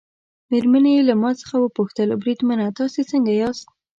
[0.51, 3.67] مېرمنې یې له ما څخه وپوښتل: بریدمنه تاسي څنګه یاست؟